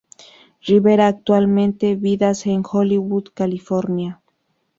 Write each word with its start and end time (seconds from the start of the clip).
Rivera 0.65 1.05
actualmente 1.07 1.95
vidas 1.95 2.47
en 2.47 2.63
Hollywood, 2.67 3.25
California. 3.35 4.19